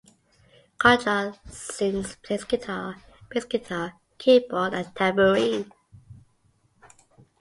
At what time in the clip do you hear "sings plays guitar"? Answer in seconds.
1.47-2.95